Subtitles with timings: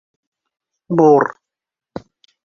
[0.99, 1.25] Бур!